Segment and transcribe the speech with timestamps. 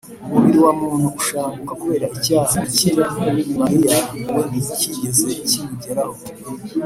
[0.27, 2.53] umubiri wa muntu ushanguka kubera icyaha.
[2.63, 3.05] bikira
[3.63, 3.97] mariya
[4.33, 6.17] we ntikigeze kimugeraho